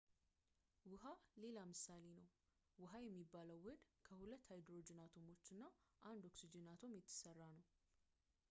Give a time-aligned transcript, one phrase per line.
[0.91, 1.03] ውሃ
[1.43, 2.25] ሌላ ምሳሌ ነው
[2.83, 5.65] ውሃ የሚባለው ውህድ ከሁለት ሃይድሮጅን አቶሞችን እና
[6.13, 7.63] አንድ ኦክሲጅን አቶም የተሰራ ነው